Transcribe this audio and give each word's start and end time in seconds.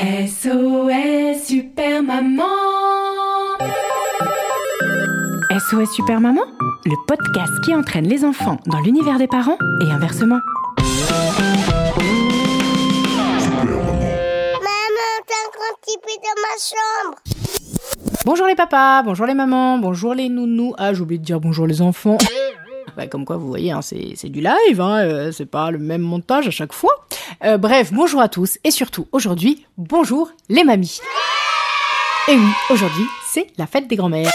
SOS 0.00 1.44
Super 1.46 2.02
Maman 2.02 2.44
SOS 5.50 5.92
Super 5.92 6.18
Maman, 6.18 6.40
le 6.86 6.94
podcast 7.06 7.52
qui 7.62 7.74
entraîne 7.74 8.08
les 8.08 8.24
enfants 8.24 8.56
dans 8.66 8.80
l'univers 8.80 9.18
des 9.18 9.26
parents 9.26 9.58
et 9.82 9.90
inversement. 9.90 10.40
Maman, 10.78 11.42
t'as 15.26 15.34
un 15.34 15.50
grand 15.52 15.74
petit 15.82 15.98
peu 16.02 16.14
dans 16.22 16.40
ma 16.40 16.56
chambre. 16.58 17.18
Bonjour 18.24 18.46
les 18.46 18.54
papas, 18.54 19.02
bonjour 19.02 19.26
les 19.26 19.34
mamans, 19.34 19.76
bonjour 19.76 20.14
les 20.14 20.30
nounous. 20.30 20.74
Ah, 20.78 20.94
j'ai 20.94 21.02
oublié 21.02 21.18
de 21.18 21.24
dire 21.24 21.38
bonjour 21.38 21.66
les 21.66 21.82
enfants. 21.82 22.16
Bah, 22.96 23.06
comme 23.06 23.24
quoi, 23.24 23.36
vous 23.36 23.48
voyez, 23.48 23.72
hein, 23.72 23.82
c'est 23.82 24.14
c'est 24.16 24.28
du 24.30 24.40
live, 24.40 24.80
hein, 24.80 25.04
euh, 25.04 25.32
c'est 25.32 25.46
pas 25.46 25.70
le 25.70 25.78
même 25.78 26.02
montage 26.02 26.48
à 26.48 26.50
chaque 26.50 26.72
fois. 26.72 27.01
Euh, 27.44 27.58
bref, 27.58 27.92
bonjour 27.92 28.20
à 28.20 28.28
tous 28.28 28.58
et 28.62 28.70
surtout 28.70 29.08
aujourd'hui, 29.10 29.66
bonjour 29.76 30.30
les 30.48 30.62
mamies. 30.62 31.00
Et 32.28 32.36
oui, 32.36 32.48
aujourd'hui, 32.70 33.04
c'est 33.26 33.48
la 33.58 33.66
fête 33.66 33.88
des 33.88 33.96
grands-mères. 33.96 34.30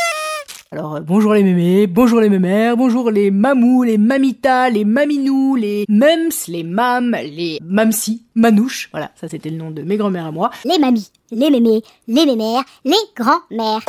Alors 0.73 0.97
euh, 0.97 1.00
bonjour 1.00 1.33
les 1.33 1.44
mémés, 1.44 1.88
bonjour 1.88 2.19
les 2.19 2.28
mémères, 2.28 2.75
bonjour 2.75 3.09
les 3.09 3.31
mamous, 3.31 3.83
les 3.83 3.97
mamitas, 3.97 4.69
les 4.69 4.83
maminous, 4.83 5.55
les 5.55 5.85
mums, 5.88 6.33
les 6.50 6.63
mams, 6.63 7.16
les 7.23 7.59
mamsi, 7.63 8.23
manouches. 8.35 8.89
Voilà, 8.91 9.11
ça 9.16 9.30
c'était 9.30 9.52
le 9.52 9.55
nom 9.55 9.72
de 9.72 9.83
mes 9.83 9.95
grands-mères 9.95 10.25
à 10.25 10.31
moi. 10.33 10.52
Les 10.66 10.78
mamies, 10.78 11.09
les 11.31 11.50
mémés, 11.50 11.83
les 12.09 12.25
mémères, 12.25 12.63
les 12.83 12.97
grands-mères. 13.16 13.85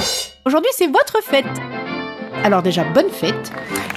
Aujourd'hui, 0.46 0.70
c'est 0.74 0.86
votre 0.86 1.20
fête. 1.24 1.44
Alors 2.44 2.62
déjà, 2.62 2.84
bonne 2.84 3.10
fête. 3.10 3.50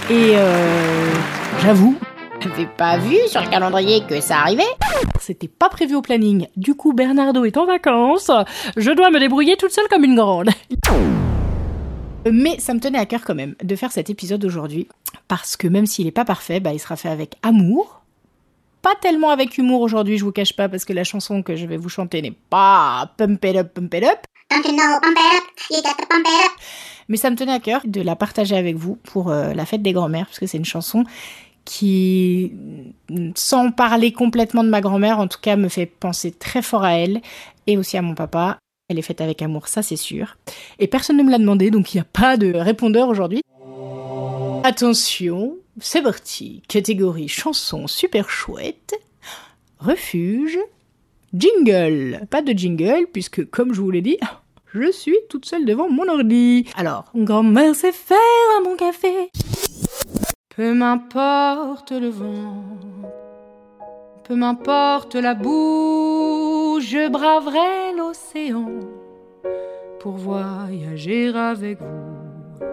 Et 0.10 0.32
euh, 0.34 1.14
j'avoue, 1.62 1.96
j'avais 2.42 2.66
pas 2.66 2.98
vu 2.98 3.18
sur 3.28 3.42
le 3.42 3.48
calendrier 3.48 4.04
que 4.08 4.20
ça 4.20 4.40
arrivait. 4.40 4.64
C'était 5.20 5.48
pas 5.48 5.70
prévu 5.70 5.96
au 5.96 6.02
planning. 6.02 6.48
Du 6.56 6.76
coup, 6.76 6.94
Bernardo 6.94 7.46
est 7.46 7.58
en 7.58 7.66
vacances. 7.66 8.32
Je 8.78 8.92
dois 8.92 9.12
me 9.12 9.20
débrouiller 9.20 9.58
toute 9.58 9.72
seule 9.72 9.88
comme 9.90 10.04
une 10.04 10.16
grande. 10.16 10.50
Mais 12.32 12.60
ça 12.60 12.74
me 12.74 12.80
tenait 12.80 13.00
à 13.00 13.06
cœur 13.06 13.22
quand 13.26 13.36
même 13.36 13.56
de 13.64 13.76
faire 13.76 13.92
cet 13.92 14.10
épisode 14.10 14.44
aujourd'hui. 14.44 14.88
Parce 15.28 15.56
que 15.58 15.68
même 15.68 15.86
s'il 15.86 16.08
est 16.08 16.12
pas 16.12 16.26
parfait, 16.26 16.60
bah, 16.60 16.74
il 16.74 16.80
sera 16.80 16.96
fait 16.96 17.10
avec 17.10 17.36
amour. 17.44 18.02
Pas 18.82 18.96
tellement 19.00 19.30
avec 19.30 19.58
humour 19.58 19.82
aujourd'hui, 19.82 20.18
je 20.18 20.26
vous 20.26 20.32
cache 20.32 20.56
pas, 20.56 20.68
parce 20.68 20.86
que 20.86 20.94
la 20.94 21.04
chanson 21.04 21.44
que 21.44 21.56
je 21.56 21.68
vais 21.68 21.78
vous 21.78 21.90
chanter 21.90 22.22
n'est 22.24 22.36
pas 22.50 23.12
pump 23.18 23.46
it 23.46 23.56
up, 23.56 23.74
pump 23.76 23.94
it 23.94 24.04
up. 24.04 24.20
Don't 24.50 24.64
you 24.66 24.72
know, 24.72 25.00
pump 25.02 25.18
it 25.18 25.38
up, 25.38 25.44
you 25.70 25.82
got 25.84 25.96
to 26.00 26.08
pump 26.10 26.26
it 26.26 26.46
up. 26.46 26.52
Mais 27.08 27.18
ça 27.18 27.30
me 27.30 27.36
tenait 27.36 27.54
à 27.54 27.60
cœur 27.60 27.82
de 27.86 28.02
la 28.02 28.16
partager 28.16 28.56
avec 28.56 28.76
vous 28.76 28.96
pour 29.04 29.30
euh, 29.30 29.54
la 29.54 29.66
fête 29.68 29.84
des 29.84 29.94
grands-mères, 29.94 30.26
parce 30.26 30.40
que 30.40 30.48
c'est 30.48 30.58
une 30.58 30.66
chanson 30.66 31.04
qui, 31.72 32.52
sans 33.36 33.72
parler 33.72 34.12
complètement 34.12 34.66
de 34.66 34.70
ma 34.70 34.82
grand-mère, 34.82 35.20
en 35.20 35.30
tout 35.30 35.40
cas 35.42 35.56
me 35.56 35.70
fait 35.70 35.86
penser 35.86 36.32
très 36.32 36.62
fort 36.62 36.84
à 36.84 36.96
elle 36.96 37.22
et 37.66 37.78
aussi 37.78 37.96
à 37.96 38.02
mon 38.02 38.14
papa. 38.14 38.58
Elle 38.90 39.00
est 39.00 39.04
faite 39.04 39.22
avec 39.22 39.42
amour, 39.42 39.70
ça 39.70 39.82
c'est 39.82 39.96
sûr. 39.96 40.36
Et 40.80 40.88
personne 40.88 41.16
ne 41.16 41.24
me 41.24 41.32
l'a 41.32 41.38
demandé, 41.38 41.72
donc 41.72 41.94
il 41.94 41.98
n'y 41.98 42.02
a 42.02 42.08
pas 42.12 42.36
de 42.36 42.54
répondeur 42.54 43.08
aujourd'hui. 43.08 43.42
Attention, 44.66 45.56
c'est 45.80 46.02
parti. 46.02 46.62
Catégorie 46.68 47.30
chanson 47.30 47.88
super 47.88 48.30
chouette. 48.30 48.94
Refuge. 49.80 50.60
Jingle. 51.34 52.28
Pas 52.30 52.42
de 52.42 52.52
jingle, 52.52 53.08
puisque 53.14 53.50
comme 53.50 53.74
je 53.74 53.80
vous 53.80 53.92
l'ai 53.92 54.02
dit, 54.02 54.18
je 54.74 54.92
suis 54.92 55.16
toute 55.30 55.46
seule 55.46 55.64
devant 55.64 55.90
mon 55.90 56.10
ordi. 56.10 56.66
Alors, 56.76 57.06
grand-mère 57.16 57.76
sait 57.76 57.94
faire 57.94 58.18
un 58.60 58.64
bon 58.66 58.76
café. 58.76 59.32
Peu 60.58 60.74
m'importe 60.74 61.94
le 61.94 62.10
vent, 62.10 62.66
peu 64.26 64.36
m'importe 64.36 65.16
la 65.16 65.34
boue, 65.34 66.78
je 66.82 67.08
braverai 67.08 67.96
l'océan 67.98 68.70
pour 70.02 70.18
voyager 70.18 71.30
avec 71.34 71.80
vous. 71.80 72.66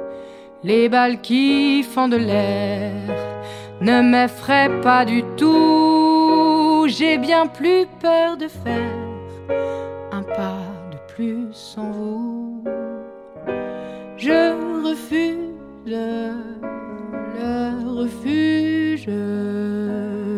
Les 0.65 0.89
balles 0.89 1.21
qui 1.21 1.85
font 1.85 2.09
de 2.09 2.17
l'air 2.17 2.93
ne 3.81 4.01
m'effraient 4.03 4.81
pas 4.81 5.05
du 5.05 5.23
tout. 5.37 6.85
J'ai 6.89 7.17
bien 7.17 7.47
plus 7.47 7.87
peur 8.01 8.37
de 8.37 8.49
faire 8.49 9.55
un 10.11 10.25
pas 10.25 10.67
de 10.91 11.15
plus 11.15 11.47
sans 11.53 11.93
vous. 11.93 12.65
Je 14.17 14.83
refuse 14.85 15.55
refuge 18.03 19.11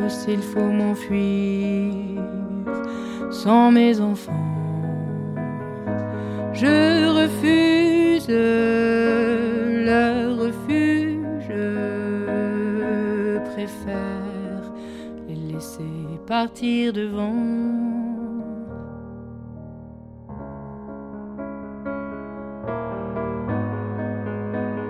s'il 0.08 0.42
faut 0.50 0.70
m'enfuir 0.78 1.94
sans 3.30 3.70
mes 3.70 4.00
enfants. 4.00 4.46
Je 6.52 7.06
refuse 7.22 8.26
le 8.28 10.34
refuge, 10.42 11.48
je 11.48 13.38
préfère 13.52 14.62
les 15.28 15.52
laisser 15.52 15.94
partir 16.26 16.92
devant. 16.92 17.34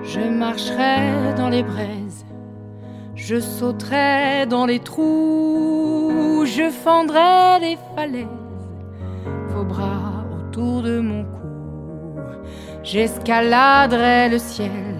Je 0.02 0.28
marcherai 0.28 1.34
dans 1.36 1.48
les 1.48 1.62
braises, 1.62 2.24
je 3.30 3.38
sauterai 3.38 4.44
dans 4.46 4.66
les 4.66 4.80
trous, 4.80 6.42
je 6.46 6.68
fendrai 6.68 7.60
les 7.60 7.78
falaises, 7.94 8.26
vos 9.50 9.62
bras 9.62 10.24
autour 10.36 10.82
de 10.82 10.98
mon 10.98 11.22
cou, 11.22 12.18
j'escaladerai 12.82 14.30
le 14.30 14.38
ciel, 14.38 14.96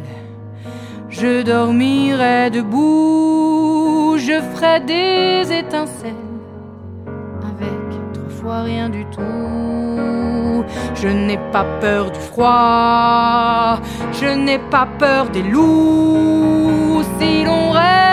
je 1.09 1.43
dormirai 1.43 2.51
debout, 2.51 4.15
je 4.17 4.41
ferai 4.53 4.79
des 4.79 5.53
étincelles 5.53 6.15
avec 7.43 8.13
trois 8.13 8.29
fois 8.29 8.63
rien 8.63 8.89
du 8.91 9.05
tout. 9.07 10.65
Je 10.95 11.09
n'ai 11.09 11.39
pas 11.51 11.65
peur 11.81 12.11
du 12.13 12.21
froid, 12.21 13.81
je 14.13 14.27
n'ai 14.27 14.59
pas 14.59 14.87
peur 14.99 15.31
des 15.31 15.43
loups. 15.43 17.03
Si 17.19 17.45
l'on 17.45 17.71
reste 17.71 18.10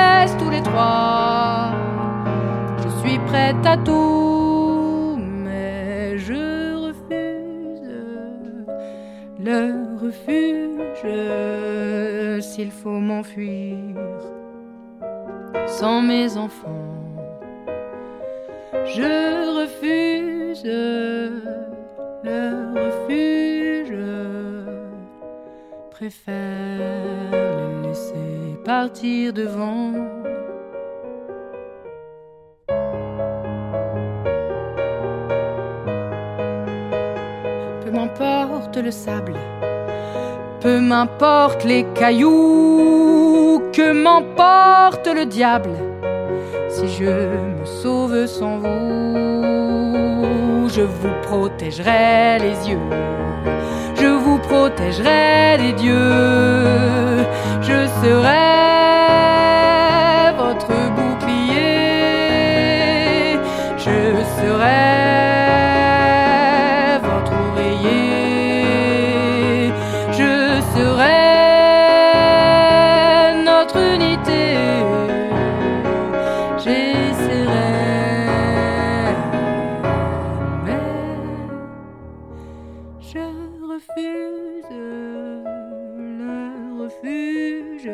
je 2.84 2.90
suis 3.00 3.20
prête 3.20 3.66
à 3.66 3.78
tout, 3.78 5.18
mais 5.18 6.18
je 6.18 6.76
refuse 6.88 7.82
le 9.40 9.96
refuge 10.02 10.98
s'il 12.44 12.72
faut 12.72 13.00
m'enfuir 13.00 13.78
sans 15.68 16.02
mes 16.02 16.38
enfants. 16.38 16.74
Je 18.86 19.60
refuse 19.60 20.64
le 22.24 22.74
refuge. 22.74 23.94
Préfère 25.92 27.32
les 27.32 27.88
laisser 27.90 28.58
partir 28.64 29.34
devant. 29.34 29.94
Le 38.76 38.92
sable, 38.92 39.34
peu 40.60 40.80
m'importe 40.80 41.64
les 41.64 41.84
cailloux, 41.96 43.64
que 43.74 43.92
m'emporte 43.92 45.08
le 45.08 45.26
diable. 45.26 45.72
Si 46.70 46.88
je 46.90 47.06
me 47.06 47.66
sauve 47.66 48.28
sans 48.28 48.58
vous, 48.58 50.70
je 50.70 50.82
vous 50.82 51.14
protégerai 51.24 52.38
les 52.40 52.70
yeux, 52.70 52.78
je 53.96 54.08
vous 54.08 54.38
protégerai 54.40 55.58
des 55.58 55.74
dieux, 55.74 57.26
je 57.62 57.88
serai 58.02 58.68
votre 60.38 60.68
bouclier, 60.96 61.58
je 63.78 64.24
serai 64.42 65.17
J'essaierai, 76.60 77.54
mais 80.66 80.86
je 83.00 83.26
refuse 83.72 84.72
le 84.72 85.44
refuge 86.84 87.92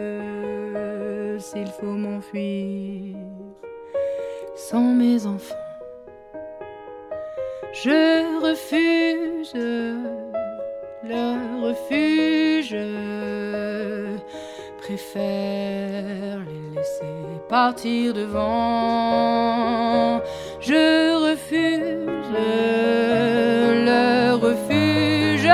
s'il 1.43 1.67
faut 1.67 1.97
m'enfuir 2.03 3.17
sans 4.55 4.93
mes 4.93 5.25
enfants. 5.25 5.55
Je 7.73 8.39
refuse 8.41 9.53
le 11.03 11.25
refuge, 11.67 12.77
préfère 14.77 15.92
laisser 16.83 17.39
partir 17.47 18.13
devant. 18.13 20.19
Je 20.59 21.15
refuse 21.29 22.09
le 23.87 24.35
refuge, 24.35 25.47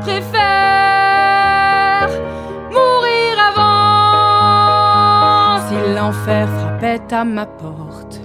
préfère 0.00 2.10
mourir 2.76 3.32
avant. 3.50 5.58
Si 5.68 5.76
l'enfer 5.94 6.44
frappait 6.58 7.08
à 7.14 7.22
ma 7.24 7.46
porte, 7.46 8.20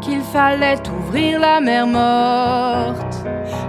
qu'il 0.00 0.22
fallait 0.22 0.82
ouvrir 0.98 1.38
la 1.38 1.60
mer 1.60 1.86
morte, 1.86 3.24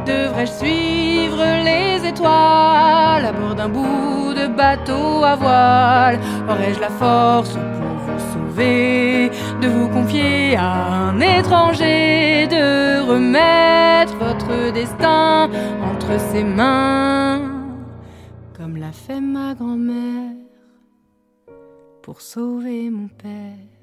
devrais-je 0.06 0.52
suivre 0.52 1.44
les 1.64 2.08
étoiles 2.08 3.26
à 3.26 3.32
bord 3.32 3.56
d'un 3.56 3.70
bout 3.70 4.34
de 4.34 4.48
bateau 4.48 5.24
à 5.24 5.36
voile? 5.36 6.20
Aurais-je 6.50 6.80
la 6.80 6.90
force 6.90 7.54
pour 7.54 7.96
vous 8.06 8.20
sauver, 8.34 9.30
de 9.62 9.68
vous 9.68 9.90
confier 9.90 10.56
à 10.56 11.10
un 11.10 11.20
étranger, 11.20 12.48
de 12.48 13.02
remettre 13.08 14.16
votre 14.18 14.72
destin 14.74 15.50
entre 15.92 16.20
ses 16.20 16.44
mains, 16.44 17.42
comme 18.58 18.78
l'a 18.78 18.92
fait 18.92 19.22
ma 19.22 19.54
grand-mère 19.54 20.32
pour 22.02 22.20
sauver 22.22 22.90
mon 22.90 23.08
père 23.08 23.83